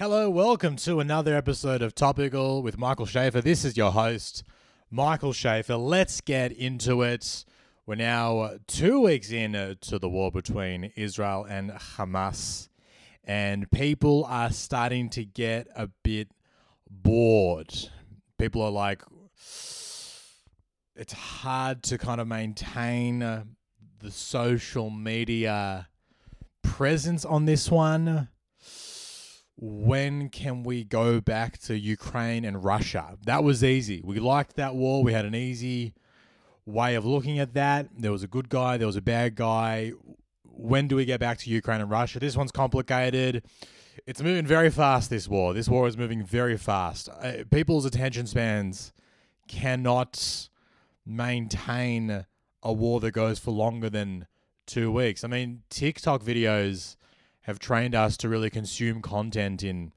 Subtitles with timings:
[0.00, 3.42] Hello, welcome to another episode of Topical with Michael Shafar.
[3.42, 4.44] This is your host,
[4.90, 5.78] Michael Shafar.
[5.78, 7.44] Let's get into it.
[7.84, 12.70] We're now two weeks in to the war between Israel and Hamas,
[13.24, 16.30] and people are starting to get a bit
[16.90, 17.74] bored.
[18.38, 19.02] People are like,
[20.96, 23.44] it's hard to kind of maintain uh,
[23.98, 25.88] the social media
[26.62, 28.30] presence on this one
[29.62, 33.18] when can we go back to Ukraine and Russia?
[33.26, 34.00] That was easy.
[34.02, 35.04] We liked that war.
[35.04, 35.92] We had an easy
[36.64, 37.88] way of looking at that.
[37.96, 39.92] There was a good guy, there was a bad guy.
[40.44, 42.18] When do we get back to Ukraine and Russia?
[42.18, 43.44] This one's complicated.
[44.06, 45.52] It's moving very fast, this war.
[45.52, 47.10] This war is moving very fast.
[47.10, 48.94] Uh, people's attention spans
[49.46, 50.48] cannot
[51.04, 52.24] maintain
[52.62, 54.26] a war that goes for longer than
[54.66, 55.22] two weeks.
[55.22, 56.96] I mean, TikTok videos
[57.50, 59.92] have trained us to really consume content in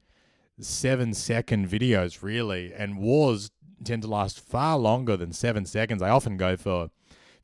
[0.60, 2.72] seven second videos, really.
[2.74, 3.50] And wars
[3.84, 6.02] tend to last far longer than seven seconds.
[6.02, 6.90] I often go for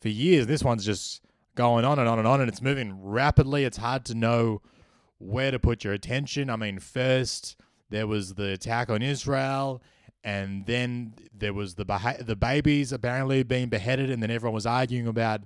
[0.01, 0.47] for years.
[0.47, 1.23] This one's just
[1.55, 3.65] going on and on and on, and it's moving rapidly.
[3.65, 4.63] It's hard to know
[5.19, 6.51] where to put your attention.
[6.51, 7.57] I mean, first
[7.91, 9.83] there was the attack on Israel,
[10.25, 14.67] and then there was the beha- the babies apparently being beheaded, and then everyone was
[14.67, 15.43] arguing about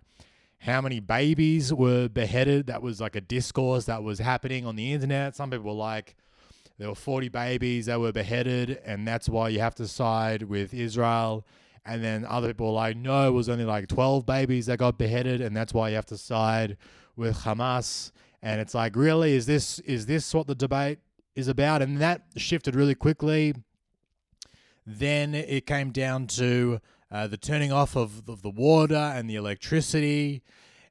[0.58, 2.66] how many babies were beheaded.
[2.66, 5.36] That was like a discourse that was happening on the internet.
[5.36, 6.16] Some people were like,
[6.78, 10.74] there were 40 babies that were beheaded, and that's why you have to side with
[10.74, 11.46] Israel.
[11.86, 14.98] And then other people were like, no, it was only like 12 babies that got
[14.98, 16.76] beheaded, and that's why you have to side
[17.14, 18.10] with Hamas.
[18.42, 20.98] And it's like, really, is this is this what the debate
[21.34, 21.80] is about?
[21.82, 23.54] And that shifted really quickly.
[24.86, 26.80] Then it came down to
[27.14, 30.42] uh, the turning off of, of the water and the electricity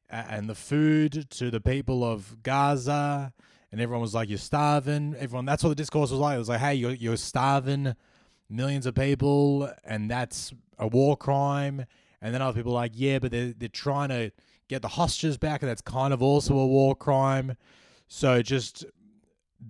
[0.09, 3.33] and the food to the people of Gaza.
[3.73, 5.15] And everyone was like, You're starving.
[5.19, 6.35] Everyone, that's what the discourse was like.
[6.35, 7.93] It was like, Hey, you're, you're starving
[8.49, 11.85] millions of people, and that's a war crime.
[12.21, 14.31] And then other people like, Yeah, but they're, they're trying to
[14.69, 17.57] get the hostages back, and that's kind of also a war crime.
[18.07, 18.85] So just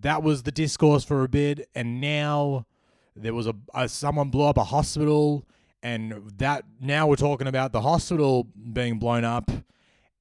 [0.01, 1.67] that was the discourse for a bit.
[1.73, 2.67] And now
[3.15, 5.47] there was a, a someone blew up a hospital
[5.83, 9.51] and that now we're talking about the hospital being blown up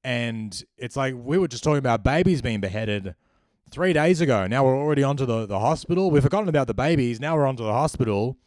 [0.03, 3.15] and it's like we were just talking about babies being beheaded
[3.71, 4.45] three days ago.
[4.45, 6.11] Now we're already onto the, the hospital.
[6.11, 7.19] We've forgotten about the babies.
[7.19, 8.37] Now we're onto the hospital.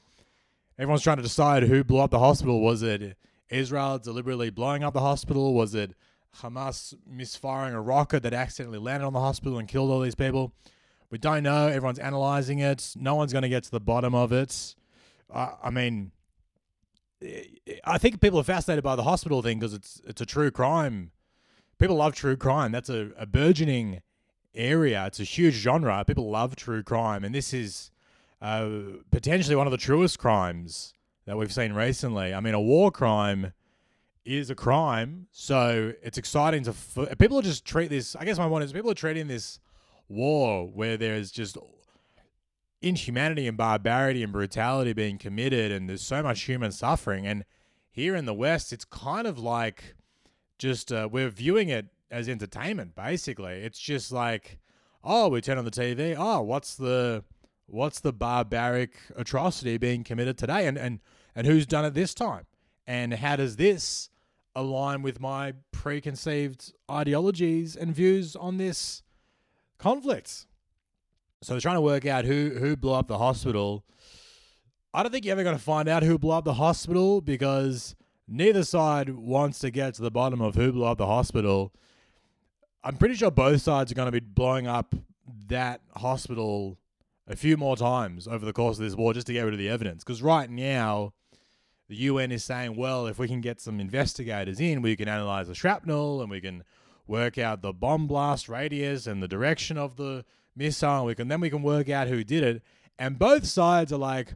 [0.79, 2.61] Everyone's trying to decide who blew up the hospital.
[2.61, 3.17] Was it
[3.49, 5.55] israel deliberately blowing up the hospital?
[5.55, 5.95] Was it
[6.43, 10.53] hamas misfiring a rocket that accidentally landed on the hospital and killed all these people?
[11.09, 11.69] We don't know.
[11.69, 12.93] Everyone's analyzing it.
[12.97, 14.75] No one's going to get to the bottom of it.
[15.33, 16.13] Uh, i mean
[17.85, 21.13] I think people are fascinated by the hospital thing because it's it's a true crime.
[21.79, 22.73] People love true crime.
[22.73, 24.03] That's a, a burgeoning
[24.55, 25.07] area.
[25.07, 26.05] It's a huge genre.
[26.07, 27.91] People love true crime, and this is
[28.41, 28.69] uh,
[29.11, 30.95] potentially one of the truest crimes
[31.27, 32.35] that we've seen recently.
[32.35, 33.53] I mean, a war crime
[34.25, 38.17] is a crime, so it's exciting to f- people just treat this.
[38.17, 39.59] I guess my point is people are treating this
[40.09, 41.57] war where there's just
[42.83, 47.27] inhumanity and barbarity and brutality being committed and there's so much human suffering.
[47.27, 47.45] And
[47.91, 49.95] here in the west it's kind of like
[50.59, 53.55] just uh, we're viewing it as entertainment basically.
[53.55, 54.59] It's just like
[55.03, 57.25] oh we turn on the tv oh what's the
[57.67, 60.67] what's the barbaric atrocity being committed today?
[60.67, 61.01] And and
[61.35, 62.47] and who's done it this time?
[62.87, 64.11] And how does this
[64.55, 69.03] align with my preconceived ideologies and views on this
[69.79, 70.47] conflict
[71.43, 73.85] so they're trying to work out who who blew up the hospital.
[74.95, 77.95] I don't think you're ever going to find out who blew up the hospital because
[78.27, 81.73] neither side wants to get to the bottom of who blew up the hospital.
[82.83, 84.95] I'm pretty sure both sides are going to be blowing up
[85.49, 86.79] that hospital
[87.29, 89.59] a few more times over the course of this war just to get rid of
[89.59, 90.05] the evidence.
[90.05, 91.13] Because right now,
[91.89, 95.49] the UN is saying, well, if we can get some investigators in, we can analyze
[95.49, 96.65] the shrapnel and we can
[97.07, 100.25] work out the bomb blast radius and the direction of the
[100.57, 101.05] missile.
[101.05, 102.63] We and then we can work out who did it.
[102.99, 104.35] And both sides are like,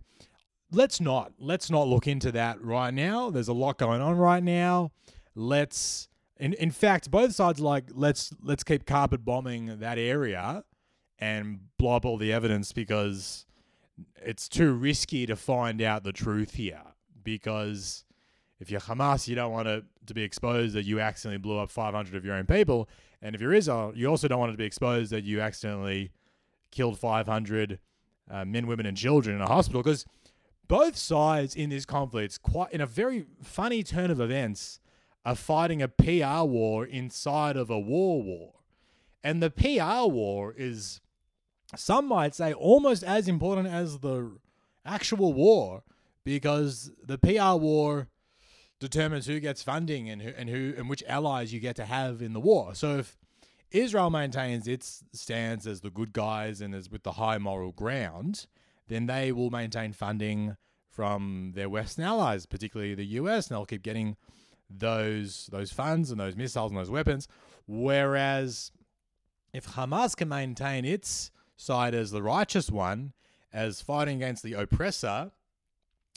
[0.70, 3.30] let's not let's not look into that right now.
[3.30, 4.92] There's a lot going on right now.
[5.34, 6.08] Let's
[6.38, 10.64] in in fact, both sides are like let's let's keep carpet bombing that area
[11.18, 13.46] and blow up all the evidence because
[14.16, 16.82] it's too risky to find out the truth here.
[17.22, 18.04] Because
[18.58, 21.70] if you're Hamas, you don't want to, to be exposed that you accidentally blew up
[21.70, 22.88] 500 of your own people.
[23.22, 26.12] And if you're Israel, you also don't want it to be exposed that you accidentally
[26.70, 27.78] killed 500
[28.30, 29.82] uh, men, women, and children in a hospital.
[29.82, 30.06] Because
[30.68, 34.80] both sides in this conflict, quite in a very funny turn of events,
[35.24, 38.52] are fighting a PR war inside of a war war.
[39.22, 41.00] And the PR war is
[41.76, 44.32] some might say almost as important as the
[44.84, 45.82] actual war
[46.24, 48.08] because the PR war
[48.80, 52.22] determines who gets funding and who and who and which allies you get to have
[52.22, 52.74] in the war.
[52.74, 53.16] So if
[53.70, 58.46] Israel maintains its stance as the good guys and as with the high moral ground,
[58.88, 60.56] then they will maintain funding
[60.88, 64.16] from their Western allies, particularly the US, and they'll keep getting
[64.68, 67.28] those those funds and those missiles and those weapons.
[67.66, 68.72] Whereas
[69.52, 73.12] if Hamas can maintain its side as the righteous one,
[73.52, 75.32] as fighting against the oppressor,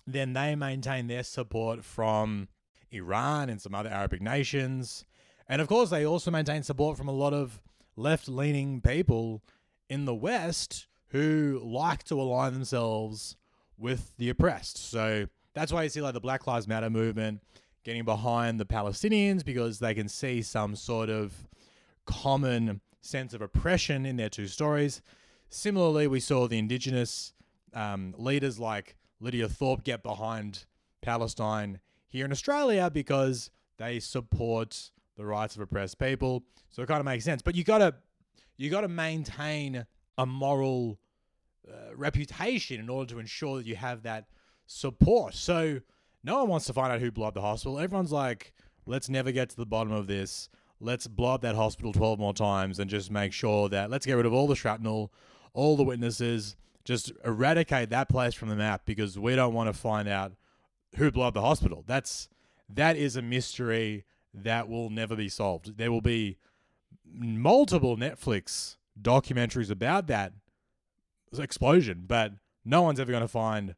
[0.05, 2.47] then they maintain their support from
[2.91, 5.05] Iran and some other Arabic nations.
[5.47, 7.61] And of course, they also maintain support from a lot of
[7.95, 9.43] left leaning people
[9.89, 13.35] in the West who like to align themselves
[13.77, 14.77] with the oppressed.
[14.77, 17.41] So that's why you see like the Black Lives Matter movement
[17.83, 21.33] getting behind the Palestinians because they can see some sort of
[22.05, 25.01] common sense of oppression in their two stories.
[25.49, 27.33] Similarly, we saw the indigenous
[27.73, 30.65] um, leaders like Lydia Thorpe get behind
[31.01, 31.79] Palestine
[32.09, 36.43] here in Australia because they support the rights of oppressed people.
[36.69, 37.41] So it kind of makes sense.
[37.41, 37.95] But you gotta
[38.57, 39.85] you gotta maintain
[40.17, 40.99] a moral
[41.67, 44.25] uh, reputation in order to ensure that you have that
[44.65, 45.35] support.
[45.35, 45.79] So
[46.23, 47.79] no one wants to find out who blew up the hospital.
[47.79, 48.53] Everyone's like,
[48.85, 50.49] let's never get to the bottom of this.
[50.81, 54.15] Let's blow up that hospital 12 more times and just make sure that let's get
[54.15, 55.13] rid of all the shrapnel,
[55.53, 59.73] all the witnesses, just eradicate that place from the map because we don't want to
[59.73, 60.33] find out
[60.95, 61.83] who blew up the hospital.
[61.87, 62.29] That's
[62.69, 65.77] that is a mystery that will never be solved.
[65.77, 66.37] There will be
[67.05, 70.33] multiple Netflix documentaries about that
[71.37, 72.33] explosion, but
[72.65, 73.75] no one's ever going to find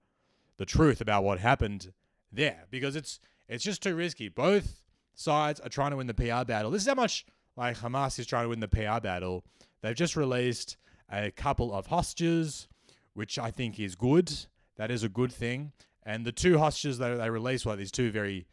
[0.57, 1.93] the truth about what happened
[2.31, 4.29] there because it's it's just too risky.
[4.29, 4.81] Both
[5.13, 6.71] sides are trying to win the PR battle.
[6.71, 7.25] This is how much
[7.55, 9.43] like Hamas is trying to win the PR battle.
[9.81, 10.77] They've just released
[11.11, 12.67] a couple of hostages,
[13.15, 14.31] which I think is good.
[14.77, 15.71] That is a good thing.
[16.03, 18.45] And the two hostages that they released were these two very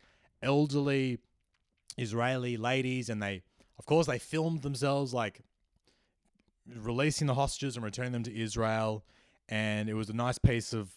[0.43, 1.19] elderly
[1.99, 3.43] Israeli ladies, and they,
[3.79, 5.43] of course, they filmed themselves like
[6.75, 9.05] releasing the hostages and returning them to Israel.
[9.49, 10.91] And it was a nice piece of,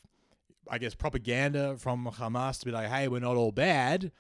[0.69, 4.11] I guess, propaganda from Hamas to be like, hey, we're not all bad.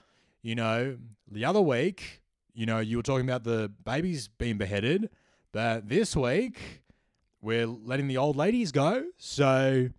[0.41, 0.97] You know,
[1.31, 2.21] the other week,
[2.53, 5.09] you know, you were talking about the babies being beheaded,
[5.51, 6.83] but this week,
[7.45, 9.05] we're letting the old ladies go.
[9.17, 9.89] So,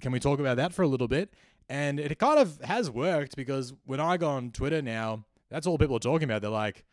[0.00, 1.34] can we talk about that for a little bit?
[1.68, 5.76] And it kind of has worked because when I go on Twitter now, that's all
[5.76, 6.40] people are talking about.
[6.40, 6.84] They're like,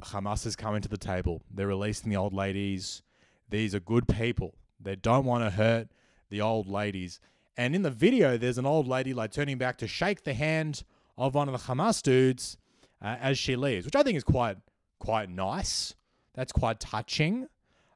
[0.00, 1.42] Hamas is coming to the table.
[1.52, 3.02] They're releasing the old ladies.
[3.50, 4.54] These are good people.
[4.80, 5.88] They don't want to hurt
[6.30, 7.20] the old ladies.
[7.56, 10.82] And in the video, there's an old lady like turning back to shake the hand
[11.16, 12.56] of one of the Hamas dudes
[13.02, 14.56] uh, as she leaves, which I think is quite
[14.98, 15.94] quite nice.
[16.34, 17.46] That's quite touching.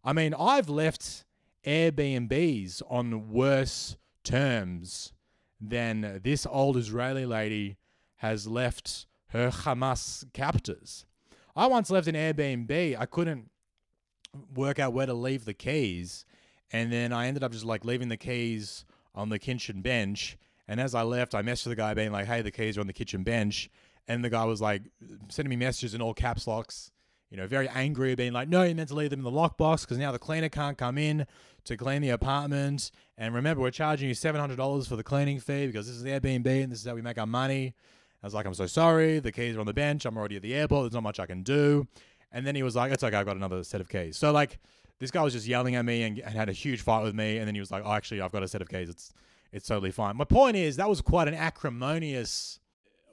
[0.05, 1.25] I mean, I've left
[1.65, 5.13] Airbnbs on worse terms
[5.61, 7.77] than this old Israeli lady
[8.17, 11.05] has left her Hamas captors.
[11.55, 12.97] I once left an Airbnb.
[12.99, 13.51] I couldn't
[14.55, 16.25] work out where to leave the keys.
[16.71, 18.85] And then I ended up just like leaving the keys
[19.15, 20.39] on the kitchen bench.
[20.69, 22.87] And as I left, I messaged the guy being like, hey, the keys are on
[22.87, 23.71] the kitchen bench.
[24.07, 24.83] And the guy was like
[25.29, 26.93] sending me messages in all caps locks,
[27.31, 29.83] you know, very angry, being like, no, you meant to leave them in the lockbox
[29.83, 31.27] because now the cleaner can't come in
[31.65, 32.91] to clean the apartment.
[33.19, 36.63] And remember, we're charging you $700 for the cleaning fee because this is the Airbnb
[36.63, 37.75] and this is how we make our money.
[38.23, 39.21] I was like, I'm so sorry.
[39.21, 40.05] The keys are on the bench.
[40.05, 40.85] I'm already at the airport.
[40.85, 41.87] There's not much I can do.
[42.33, 43.17] And then he was like, it's okay.
[43.17, 44.17] I've got another set of keys.
[44.17, 44.59] So like
[44.99, 47.39] this guy was just yelling at me and, and had a huge fight with me.
[47.39, 48.89] And then he was like, oh, actually, I've got a set of keys.
[48.89, 49.13] It's,
[49.53, 50.17] it's totally fine.
[50.17, 52.59] My point is that was quite an acrimonious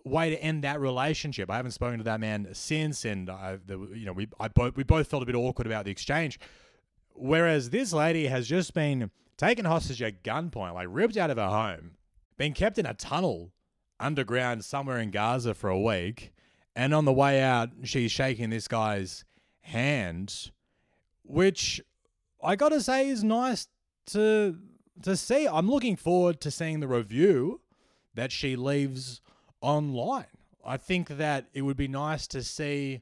[0.06, 1.50] way to end that relationship.
[1.50, 4.78] I haven't spoken to that man since, and I, the, you know, we I both
[4.78, 6.40] we both felt a bit awkward about the exchange.
[7.14, 11.48] Whereas this lady has just been taken hostage at gunpoint, like ripped out of her
[11.48, 11.92] home,
[12.38, 13.52] been kept in a tunnel
[14.00, 16.34] underground somewhere in Gaza for a week,
[16.76, 19.26] and on the way out, she's shaking this guy's
[19.62, 20.52] hand,
[21.24, 21.82] which
[22.44, 23.68] I gotta say is nice
[24.08, 24.58] to
[25.02, 25.48] to see.
[25.48, 27.62] I'm looking forward to seeing the review
[28.14, 29.20] that she leaves
[29.66, 30.26] online.
[30.64, 33.02] I think that it would be nice to see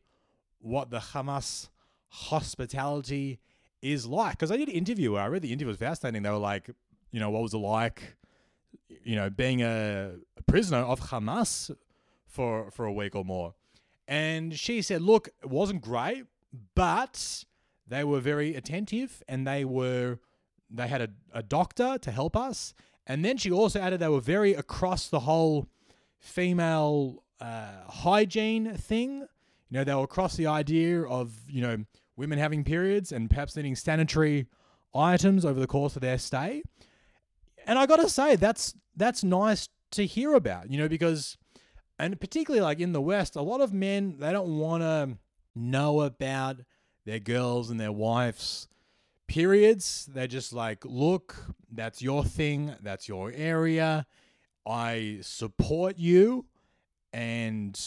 [0.60, 1.70] what the Hamas
[2.08, 3.40] hospitality
[3.82, 4.32] is like.
[4.32, 5.16] Because I did interview.
[5.16, 6.24] I read the interview it was fascinating.
[6.24, 6.70] They were like,
[7.12, 8.16] you know, what was it like,
[9.04, 11.70] you know, being a, a prisoner of Hamas
[12.26, 13.54] for for a week or more.
[14.08, 16.26] And she said, look, it wasn't great,
[16.76, 17.44] but
[17.88, 20.20] they were very attentive and they were
[20.70, 22.74] they had a, a doctor to help us.
[23.06, 25.68] And then she also added they were very across the whole
[26.24, 29.20] female uh, hygiene thing.
[29.70, 31.84] You know, they were across the idea of, you know,
[32.16, 34.48] women having periods and perhaps needing sanitary
[34.96, 36.64] items over the course of their stay.
[37.68, 41.38] And I got to say that's that's nice to hear about, you know, because
[42.00, 45.18] and particularly like in the West, a lot of men they don't want to
[45.56, 46.58] know about
[47.06, 48.68] their girls and their wives
[49.28, 50.08] periods.
[50.14, 51.36] They're just like, look,
[51.72, 54.06] that's your thing, that's your area.
[54.66, 56.46] I support you.
[57.12, 57.80] And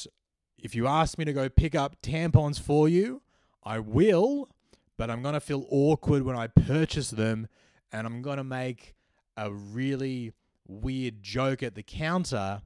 [0.59, 3.23] if you ask me to go pick up tampons for you,
[3.63, 4.49] I will,
[4.97, 7.49] but I'm going to feel awkward when I purchase them.
[7.93, 8.95] And I'm going to make
[9.37, 10.33] a really
[10.67, 12.63] weird joke at the counter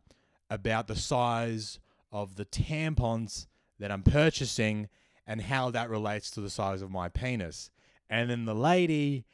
[0.49, 1.79] about the size
[2.13, 3.47] of the tampons
[3.79, 4.89] that I'm purchasing
[5.27, 7.71] and how that relates to the size of my penis.
[8.09, 9.25] And then the lady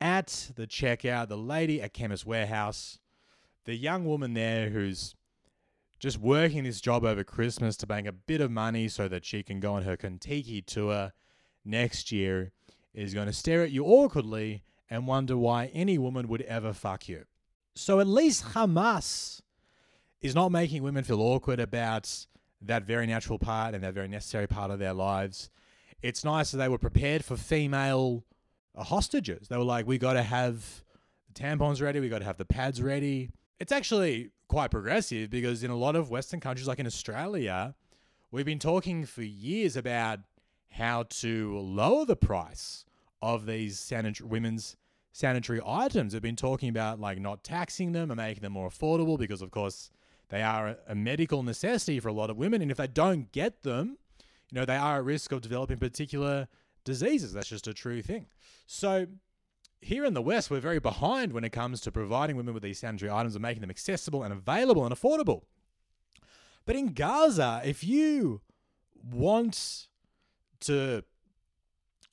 [0.00, 2.98] at the checkout, the lady at Chemist Warehouse,
[3.66, 5.14] the young woman there who's
[5.98, 9.42] just working this job over Christmas to make a bit of money so that she
[9.42, 11.12] can go on her Contiki tour
[11.64, 12.52] next year
[12.94, 17.08] is going to stare at you awkwardly and wonder why any woman would ever fuck
[17.08, 17.24] you.
[17.74, 19.42] So at least Hamas
[20.20, 22.26] is not making women feel awkward about
[22.62, 25.50] that very natural part and that very necessary part of their lives.
[26.02, 28.24] It's nice that they were prepared for female
[28.76, 29.48] hostages.
[29.48, 30.84] They were like, we got to have
[31.26, 33.30] the tampons ready, we got to have the pads ready.
[33.58, 37.74] It's actually quite progressive because in a lot of Western countries, like in Australia,
[38.30, 40.20] we've been talking for years about
[40.70, 42.84] how to lower the price
[43.22, 44.76] of these women's
[45.12, 46.12] sanitary items.
[46.12, 49.50] We've been talking about like not taxing them and making them more affordable because, of
[49.50, 49.90] course,
[50.28, 52.60] they are a medical necessity for a lot of women.
[52.60, 53.96] And if they don't get them,
[54.50, 56.48] you know, they are at risk of developing particular
[56.84, 57.32] diseases.
[57.32, 58.26] That's just a true thing.
[58.66, 59.06] So
[59.80, 62.78] here in the West, we're very behind when it comes to providing women with these
[62.78, 65.42] sanitary items and making them accessible and available and affordable.
[66.64, 68.40] But in Gaza, if you
[69.10, 69.86] want
[70.60, 71.04] to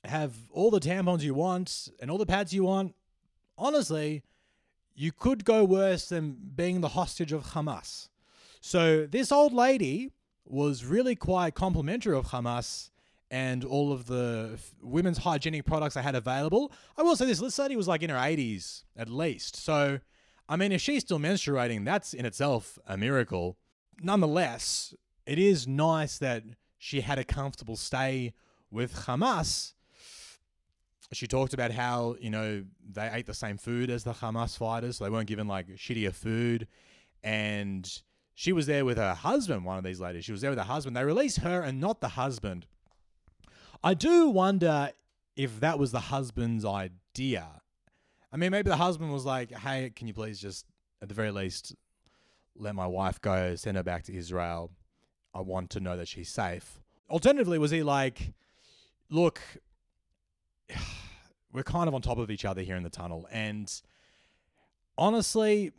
[0.04, 2.94] have all the tampons you want and all the pads you want,
[3.58, 4.22] honestly,
[4.94, 8.08] you could go worse than being the hostage of Hamas.
[8.60, 10.12] So this old lady
[10.44, 12.90] was really quite complimentary of Hamas
[13.30, 16.72] and all of the f- women's hygienic products I had available.
[16.96, 19.56] I will say this: this lady was like in her 80s at least.
[19.56, 20.00] So,
[20.48, 23.56] I mean, if she's still menstruating, that's in itself a miracle.
[24.00, 24.94] Nonetheless,
[25.26, 26.44] it is nice that
[26.78, 28.34] she had a comfortable stay
[28.70, 29.74] with Hamas
[31.14, 34.96] she talked about how you know they ate the same food as the Hamas fighters,
[34.96, 36.66] so they weren't given like shittier food,
[37.22, 38.00] and
[38.34, 39.64] she was there with her husband.
[39.64, 40.96] One of these ladies, she was there with her husband.
[40.96, 42.66] They released her and not the husband.
[43.84, 44.92] I do wonder
[45.36, 47.46] if that was the husband's idea.
[48.32, 50.64] I mean, maybe the husband was like, "Hey, can you please just,
[51.02, 51.76] at the very least,
[52.56, 54.70] let my wife go, send her back to Israel.
[55.34, 58.32] I want to know that she's safe." Alternatively, was he like,
[59.10, 59.42] "Look."
[61.52, 63.28] we're kind of on top of each other here in the tunnel.
[63.30, 63.70] And
[64.98, 65.72] honestly,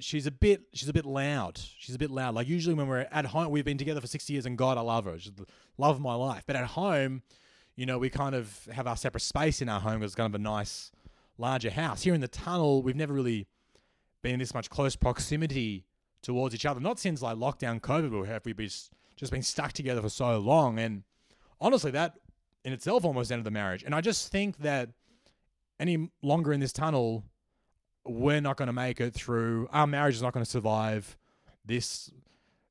[0.00, 1.58] she's a bit she's a bit loud.
[1.78, 2.34] She's a bit loud.
[2.34, 4.82] Like usually when we're at home, we've been together for six years, and God, I
[4.82, 5.18] love her.
[5.18, 6.44] She's the love of my life.
[6.46, 7.22] But at home,
[7.76, 10.34] you know, we kind of have our separate space in our home because it's kind
[10.34, 10.90] of a nice,
[11.36, 12.02] larger house.
[12.02, 13.46] Here in the tunnel, we've never really
[14.22, 15.84] been in this much close proximity
[16.22, 16.80] towards each other.
[16.80, 20.38] Not since like lockdown, COVID, where have we just just been stuck together for so
[20.38, 20.78] long.
[20.78, 21.02] And
[21.60, 22.14] honestly, that
[22.64, 23.82] in itself almost ended the marriage.
[23.82, 24.90] And I just think that
[25.80, 27.24] any longer in this tunnel,
[28.08, 29.68] we're not going to make it through.
[29.72, 31.16] Our marriage is not going to survive
[31.64, 32.10] this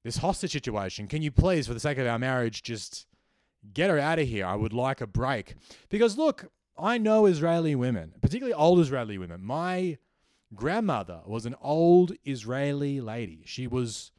[0.04, 1.08] this hostage situation.
[1.08, 3.08] Can you please, for the sake of our marriage, just
[3.74, 4.46] get her out of here?
[4.46, 5.56] I would like a break.
[5.90, 9.44] Because look, I know Israeli women, particularly old Israeli women.
[9.44, 9.98] My
[10.56, 13.44] grandmother was an old Israeli lady.
[13.46, 14.12] She was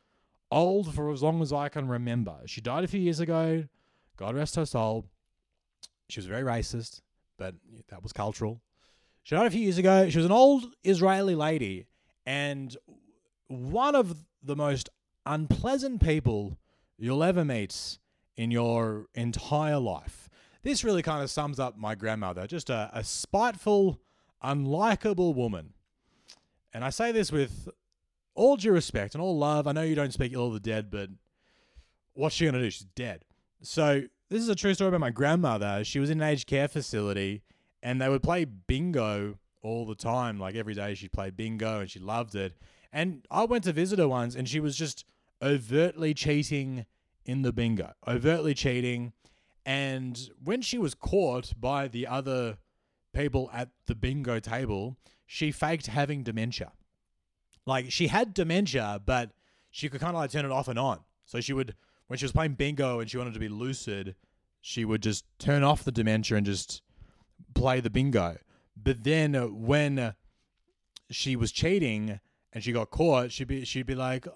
[0.51, 2.37] old for as long as I can remember.
[2.47, 3.65] She died a few years ago.
[4.17, 5.07] God rest her soul.
[6.09, 7.03] She was very racist,
[7.39, 7.55] but
[7.89, 8.61] that was cultural.
[9.29, 10.09] She died a few years ago.
[10.09, 11.85] She was an old Israeli lady
[12.25, 12.75] and
[13.49, 14.89] one of the most
[15.27, 16.57] unpleasant people
[16.97, 17.99] you'll ever meet
[18.39, 20.31] in your entire life.
[20.63, 24.01] This really kind of sums up my grandmother, just a, a spiteful,
[24.43, 25.75] unlikable woman.
[26.73, 27.69] And I say this with
[28.35, 29.67] all due respect and all love.
[29.67, 31.11] I know you don't speak ill of the dead, but
[32.15, 32.71] what's she going to do?
[32.71, 33.27] She's dead.
[33.61, 35.85] So this is a true story about my grandmother.
[35.85, 37.43] She was in an aged care facility
[37.83, 40.39] and they would play bingo all the time.
[40.39, 42.57] Like every day she'd play bingo and she loved it.
[42.93, 45.05] And I went to visit her once and she was just
[45.43, 46.87] overtly cheating
[47.25, 49.13] in the bingo, overtly cheating.
[49.67, 52.59] And when she was caught by the other
[53.13, 56.73] people at the bingo table, she faked having dementia.
[57.67, 59.33] Like she had dementia, but
[59.71, 61.01] she could kind of like turn it off and on.
[61.27, 61.75] So she would
[62.07, 64.15] when she was playing bingo and she wanted to be lucid,
[64.63, 66.83] she would just turn off the dementia and just
[67.55, 68.39] play the bingo.
[68.77, 70.13] But then uh, when uh,
[71.11, 72.21] she was cheating
[72.53, 74.27] and she got caught, she'd be she'd be like,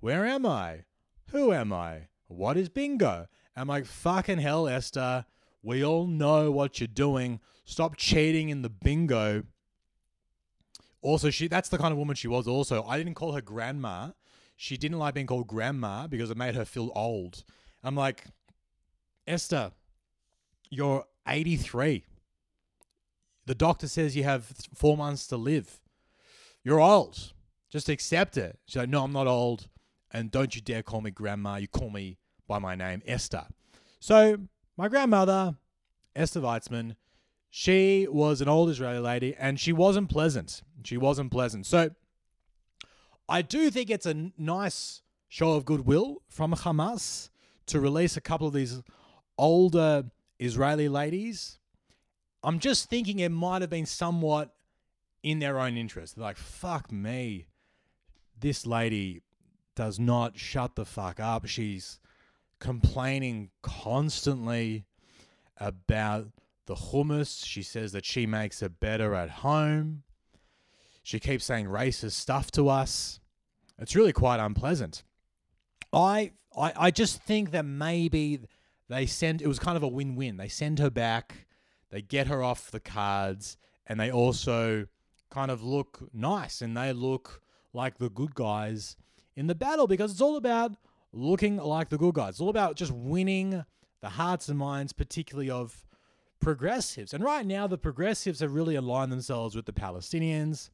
[0.00, 0.84] "Where am I?
[1.30, 2.08] Who am I?
[2.28, 5.26] What is bingo?" I'm like, "Fucking hell, Esther.
[5.62, 7.40] We all know what you're doing.
[7.64, 9.44] Stop cheating in the bingo."
[11.00, 12.46] Also, she that's the kind of woman she was.
[12.46, 14.10] Also, I didn't call her grandma.
[14.56, 17.44] She didn't like being called grandma because it made her feel old.
[17.84, 18.24] I'm like,
[19.26, 19.70] Esther,
[20.68, 22.04] you're 83.
[23.48, 25.80] The doctor says you have four months to live.
[26.62, 27.32] You're old.
[27.70, 28.58] Just accept it.
[28.66, 29.68] She's like, no, I'm not old.
[30.10, 31.56] And don't you dare call me grandma.
[31.56, 33.46] You call me by my name, Esther.
[34.00, 34.36] So,
[34.76, 35.56] my grandmother,
[36.14, 36.96] Esther Weitzman,
[37.48, 40.60] she was an old Israeli lady and she wasn't pleasant.
[40.84, 41.64] She wasn't pleasant.
[41.64, 41.92] So,
[43.30, 47.30] I do think it's a nice show of goodwill from Hamas
[47.64, 48.82] to release a couple of these
[49.38, 50.04] older
[50.38, 51.57] Israeli ladies.
[52.42, 54.54] I'm just thinking it might have been somewhat
[55.22, 56.16] in their own interest.
[56.16, 57.46] They're like, fuck me.
[58.38, 59.22] This lady
[59.74, 61.46] does not shut the fuck up.
[61.46, 61.98] She's
[62.60, 64.84] complaining constantly
[65.56, 66.28] about
[66.66, 67.44] the hummus.
[67.44, 70.02] She says that she makes it better at home.
[71.02, 73.20] She keeps saying racist stuff to us.
[73.78, 75.02] It's really quite unpleasant.
[75.92, 78.40] I I, I just think that maybe
[78.88, 80.36] they send it was kind of a win-win.
[80.36, 81.46] They send her back,
[81.90, 84.86] they get her off the cards, and they also
[85.30, 87.42] kind of look nice and they look
[87.72, 88.96] like the good guys
[89.36, 90.72] in the battle because it's all about
[91.12, 92.30] looking like the good guys.
[92.30, 93.64] It's all about just winning
[94.00, 95.84] the hearts and minds, particularly of
[96.40, 97.12] progressives.
[97.12, 100.70] And right now, the progressives have really aligned themselves with the Palestinians.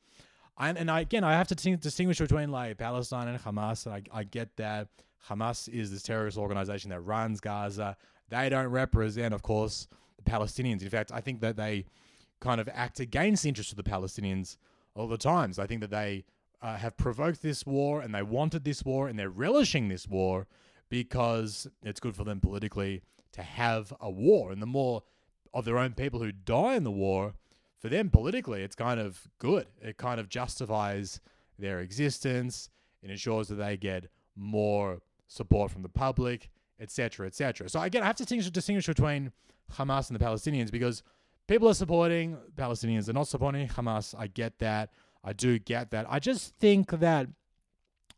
[0.59, 3.87] And, and I, again, I have to t- distinguish between like Palestine and Hamas.
[3.87, 4.89] And I, I get that
[5.29, 7.97] Hamas is this terrorist organization that runs Gaza.
[8.29, 9.89] They don't represent, of course,
[10.25, 10.83] the Palestinians.
[10.83, 11.87] In fact, I think that they
[12.41, 14.57] kind of act against the interests of the Palestinians
[14.95, 15.59] all the times.
[15.59, 16.25] I think that they
[16.63, 20.47] uh, have provoked this war and they wanted this war and they're relishing this war
[20.89, 24.53] because it's good for them politically to have a war.
[24.53, 25.03] And the more
[25.53, 27.35] of their own people who die in the war,
[27.79, 29.67] for them politically, it's kind of good.
[29.81, 31.21] It kind of justifies
[31.59, 32.71] their existence.
[33.03, 37.69] It ensures that they get more support from the public, etc., etc.
[37.69, 39.33] So again, I have to distinguish, distinguish between
[39.73, 41.03] Hamas and the Palestinians because
[41.47, 44.15] people are supporting Palestinians, they're not supporting Hamas.
[44.19, 44.91] I get that.
[45.23, 46.07] I do get that.
[46.09, 47.29] I just think that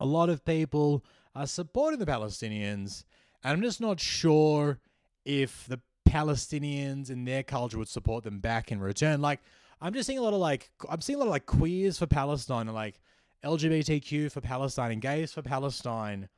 [0.00, 1.04] a lot of people
[1.35, 3.04] are supporting the Palestinians,
[3.44, 4.78] and I'm just not sure
[5.24, 9.20] if the Palestinians and their culture would support them back in return.
[9.20, 9.40] Like,
[9.80, 12.06] I'm just seeing a lot of like, I'm seeing a lot of like queers for
[12.06, 13.00] Palestine and like
[13.44, 16.28] LGBTQ for Palestine and gays for Palestine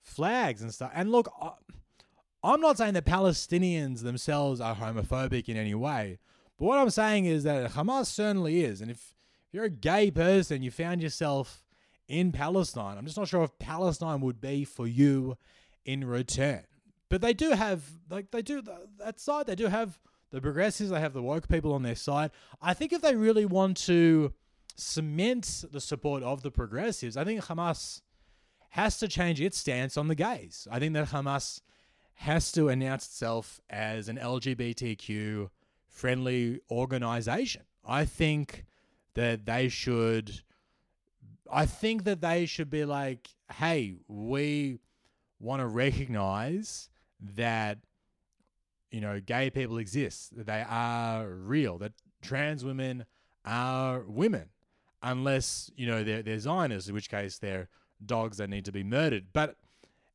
[0.00, 0.90] flags and stuff.
[0.94, 1.50] And look, uh,
[2.42, 6.18] I'm not saying that Palestinians themselves are homophobic in any way,
[6.58, 8.80] but what I'm saying is that Hamas certainly is.
[8.80, 9.14] And if
[9.52, 11.64] you're a gay person, you found yourself
[12.08, 15.36] in Palestine, I'm just not sure if Palestine would be for you
[15.84, 16.64] in return.
[17.08, 18.62] But they do have, like, they do
[18.98, 19.46] that side.
[19.46, 19.98] They do have
[20.30, 20.90] the progressives.
[20.90, 22.30] They have the woke people on their side.
[22.62, 24.32] I think if they really want to
[24.76, 28.00] cement the support of the progressives, I think Hamas
[28.70, 30.68] has to change its stance on the gays.
[30.70, 31.60] I think that Hamas
[32.20, 35.48] has to announce itself as an LGBTQ
[35.88, 37.62] friendly organization.
[37.84, 38.64] I think
[39.14, 40.42] that they should
[41.52, 44.78] I think that they should be like, "Hey, we
[45.40, 46.88] want to recognize
[47.34, 47.78] that
[48.90, 53.04] you know, gay people exist, that they are real, that trans women
[53.44, 54.48] are women,
[55.02, 57.68] unless, you know, they're, they're Zionists, in which case they're
[58.04, 59.26] dogs that need to be murdered.
[59.32, 59.56] But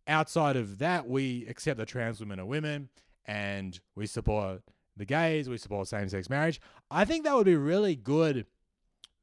[0.08, 2.90] outside of that, we accept that trans women are women
[3.26, 4.62] and we support
[4.98, 6.62] the gays, we support same sex marriage.
[6.90, 8.46] I think that would be really good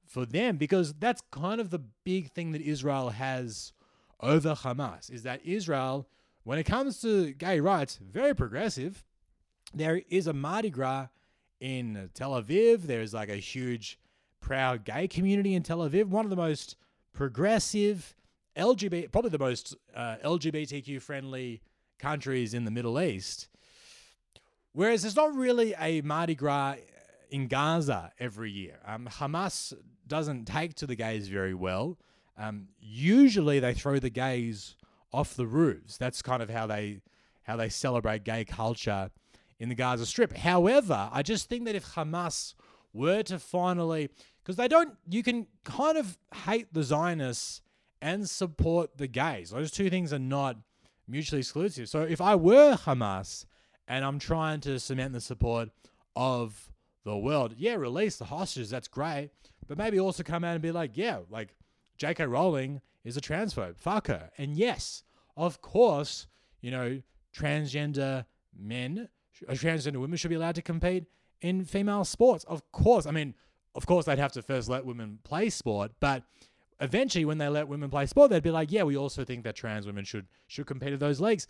[0.07, 3.73] for them because that's kind of the big thing that Israel has
[4.21, 6.07] over Hamas is that Israel,
[6.45, 9.05] when it comes to gay rights, very progressive.
[9.75, 11.09] There is a Mardi Gras
[11.61, 12.83] in Tel Aviv.
[12.83, 13.99] There's like a huge,
[14.41, 16.07] proud gay community in Tel Aviv.
[16.07, 16.77] One of the most
[17.15, 18.15] progressive
[18.57, 21.63] LGBT, probably the most uh, LGBTQ friendly
[21.99, 23.49] countries in the Middle East.
[24.73, 26.77] Whereas there's not really a Mardi Gras
[27.31, 28.79] in Gaza every year.
[28.87, 29.73] Um, Hamas
[30.07, 31.99] doesn't take to the gays very well.
[32.39, 34.77] Um, usually they throw the gays
[35.13, 35.97] off the roofs.
[35.99, 37.01] That's kind of how they
[37.45, 39.11] how they celebrate gay culture
[39.59, 40.37] in the Gaza Strip.
[40.37, 42.55] However, I just think that if Hamas
[42.93, 44.11] were to finally,
[44.43, 47.61] because they don't, you can kind of hate the Zionists
[48.03, 49.51] and support the gays.
[49.51, 50.57] Those two things are not
[51.09, 51.89] mutually exclusive.
[51.89, 53.47] So if I were Hamas
[53.89, 55.71] and I'm trying to cement the support
[56.15, 56.69] of
[57.05, 57.55] the world.
[57.57, 58.71] Yeah, release the hostages.
[58.71, 59.31] That's great.
[59.67, 61.55] But maybe also come out and be like, yeah, like
[61.99, 62.27] J.K.
[62.27, 63.79] Rowling is a transphobe.
[63.79, 64.31] Fuck her.
[64.39, 65.03] And yes,
[65.37, 66.27] of course,
[66.61, 67.01] you know,
[67.37, 69.09] transgender men,
[69.49, 71.05] uh, transgender women should be allowed to compete
[71.41, 72.45] in female sports.
[72.45, 73.07] Of course.
[73.07, 73.35] I mean,
[73.75, 76.23] of course, they'd have to first let women play sport, but
[76.83, 79.57] eventually, when they let women play sport, they'd be like, yeah, we also think that
[79.57, 81.47] trans women should should compete at those leagues.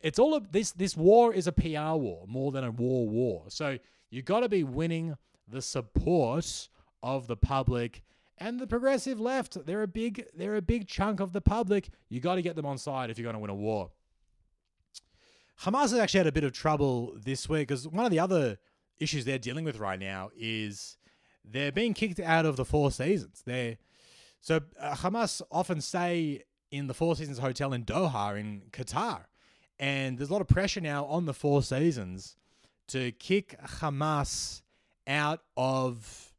[0.00, 0.72] It's all of this.
[0.72, 3.44] This war is a PR war more than a war war.
[3.48, 3.78] So
[4.10, 5.16] you've got to be winning
[5.48, 6.68] the support
[7.02, 8.02] of the public
[8.38, 9.64] and the progressive left.
[9.64, 11.88] They're a big they're a big chunk of the public.
[12.08, 13.90] You got to get them on side if you're going to win a war.
[15.62, 18.58] Hamas has actually had a bit of trouble this week because one of the other
[18.98, 20.96] issues they're dealing with right now is
[21.44, 23.42] they're being kicked out of the Four Seasons.
[23.46, 23.76] They're
[24.42, 29.26] so uh, Hamas often stay in the Four Seasons hotel in Doha in Qatar,
[29.78, 32.36] and there's a lot of pressure now on the Four Seasons
[32.88, 34.62] to kick Hamas
[35.06, 36.34] out of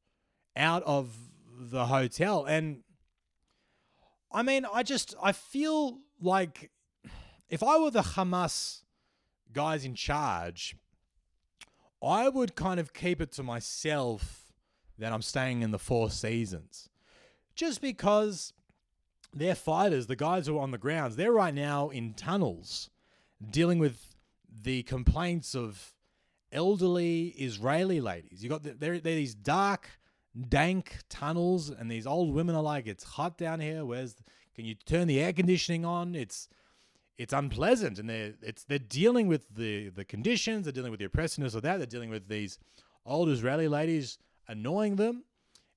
[0.55, 1.15] out of
[1.49, 2.45] the hotel.
[2.45, 2.83] And
[4.31, 6.71] I mean I just I feel like
[7.49, 8.81] if I were the Hamas
[9.53, 10.75] guys in charge
[12.01, 14.51] I would kind of keep it to myself
[14.97, 16.89] that I'm staying in the Four Seasons
[17.55, 18.53] just because
[19.33, 22.89] they're fighters the guys who are on the grounds they're right now in tunnels
[23.51, 24.15] dealing with
[24.61, 25.93] the complaints of
[26.51, 28.43] elderly Israeli ladies.
[28.43, 29.89] You got the, they're, they're these dark,
[30.49, 33.83] dank tunnels, and these old women are like, "It's hot down here.
[33.83, 34.15] Where's?
[34.55, 36.15] Can you turn the air conditioning on?
[36.15, 36.47] It's
[37.17, 40.65] it's unpleasant." And they're it's they're dealing with the the conditions.
[40.65, 41.77] They're dealing with the oppressiveness of that.
[41.77, 42.59] They're dealing with these
[43.05, 45.23] old Israeli ladies annoying them,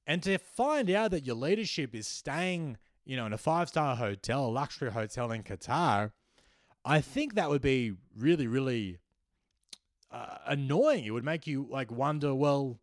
[0.07, 3.97] and to find out that your leadership is staying, you know, in a five star
[3.97, 6.13] hotel, a luxury hotel in Qatar.
[6.85, 8.99] I think that would be really, really
[10.13, 11.05] uh, annoying.
[11.05, 12.79] It would make you like wonder, well,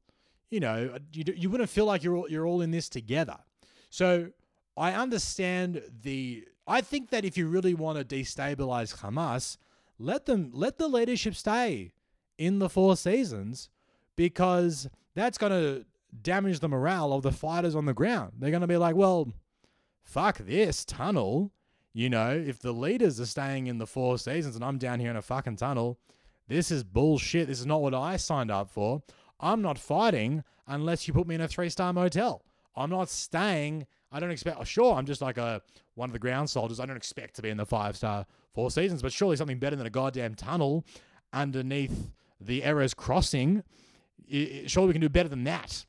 [0.50, 3.38] you know, you, you wouldn't feel like you're all, you're all in this together.
[3.90, 4.32] So
[4.76, 6.46] I understand the.
[6.66, 9.58] I think that if you really want to destabilize Hamas,
[10.00, 11.94] let them let the leadership stay
[12.38, 13.70] in the four seasons
[14.16, 15.86] because that's going to
[16.22, 18.34] damage the morale of the fighters on the ground.
[18.38, 19.32] They're going to be like, well,
[20.04, 21.52] fuck this tunnel.
[21.94, 25.12] You know, if the leaders are staying in the four seasons and I'm down here
[25.12, 26.00] in a fucking tunnel,
[26.48, 27.48] this is bullshit.
[27.48, 29.02] This is not what I signed up for.
[29.40, 32.44] I'm not fighting unless you put me in a three star motel.
[32.76, 33.86] I'm not staying.
[34.12, 34.58] I don't expect.
[34.60, 35.62] Oh, sure, I'm just like a
[35.96, 36.80] one of the ground soldiers.
[36.80, 39.76] I don't expect to be in the five star Four Seasons, but surely something better
[39.76, 40.86] than a goddamn tunnel
[41.32, 43.64] underneath the Erez crossing.
[44.30, 45.86] Surely we can do better than that.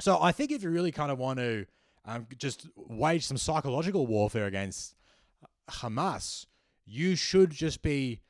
[0.00, 1.66] So I think if you really kind of want to
[2.04, 4.94] um, just wage some psychological warfare against
[5.68, 6.46] Hamas,
[6.86, 8.20] you should just be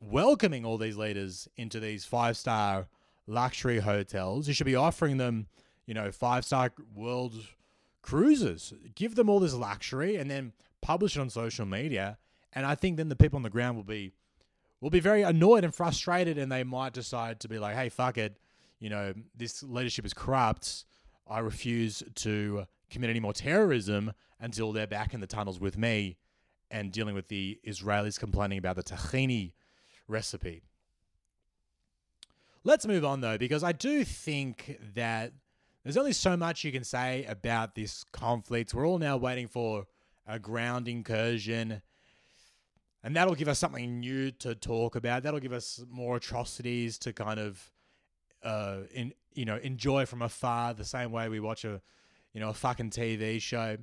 [0.00, 2.88] welcoming all these leaders into these five star
[3.26, 4.48] luxury hotels.
[4.48, 5.46] You should be offering them,
[5.86, 7.34] you know, five star world
[8.02, 8.72] cruises.
[8.94, 12.18] Give them all this luxury and then publish it on social media.
[12.52, 14.12] And I think then the people on the ground will be
[14.80, 18.16] will be very annoyed and frustrated and they might decide to be like, hey, fuck
[18.16, 18.38] it.
[18.78, 20.86] You know, this leadership is corrupt.
[21.30, 26.16] I refuse to commit any more terrorism until they're back in the tunnels with me
[26.70, 29.52] and dealing with the Israelis complaining about the tahini
[30.08, 30.62] recipe.
[32.64, 35.32] Let's move on though, because I do think that
[35.82, 38.74] there's only so much you can say about this conflict.
[38.74, 39.86] We're all now waiting for
[40.26, 41.80] a ground incursion,
[43.02, 45.22] and that'll give us something new to talk about.
[45.22, 47.69] That'll give us more atrocities to kind of,
[48.42, 51.80] uh, in you know, enjoy from afar, the same way we watch a,
[52.32, 53.76] you know, a fucking TV show.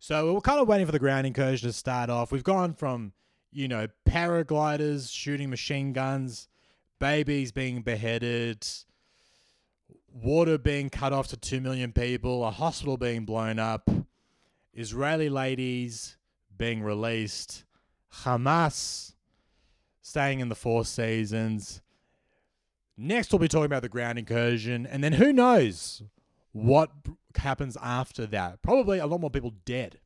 [0.00, 2.32] So we're kind of waiting for the ground incursion to start off.
[2.32, 3.12] We've gone from
[3.52, 6.48] you know, paragliders shooting machine guns,
[6.98, 8.66] babies being beheaded,
[10.12, 13.90] water being cut off to 2 million people, a hospital being blown up,
[14.72, 16.16] Israeli ladies
[16.56, 17.64] being released,
[18.22, 19.14] Hamas
[20.02, 21.80] staying in the four seasons.
[23.00, 26.02] Next, we'll be talking about the ground incursion, and then who knows
[26.52, 26.90] what
[27.36, 28.60] happens after that?
[28.62, 30.00] Probably a lot more people dead.